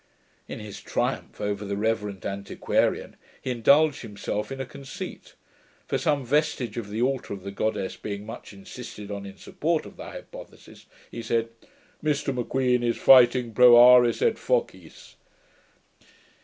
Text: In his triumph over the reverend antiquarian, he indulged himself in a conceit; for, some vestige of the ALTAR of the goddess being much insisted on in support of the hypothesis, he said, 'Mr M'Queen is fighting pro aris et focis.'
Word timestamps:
In 0.47 0.59
his 0.59 0.81
triumph 0.81 1.39
over 1.39 1.63
the 1.63 1.77
reverend 1.77 2.25
antiquarian, 2.25 3.17
he 3.39 3.51
indulged 3.51 4.01
himself 4.01 4.51
in 4.51 4.59
a 4.59 4.65
conceit; 4.65 5.35
for, 5.87 5.99
some 5.99 6.25
vestige 6.25 6.75
of 6.75 6.89
the 6.89 7.03
ALTAR 7.03 7.33
of 7.35 7.43
the 7.43 7.51
goddess 7.51 7.97
being 7.97 8.25
much 8.25 8.51
insisted 8.51 9.11
on 9.11 9.27
in 9.27 9.37
support 9.37 9.85
of 9.85 9.97
the 9.97 10.05
hypothesis, 10.05 10.87
he 11.11 11.21
said, 11.21 11.49
'Mr 12.03 12.33
M'Queen 12.35 12.81
is 12.81 12.97
fighting 12.97 13.53
pro 13.53 13.77
aris 13.77 14.23
et 14.23 14.39
focis.' 14.39 15.17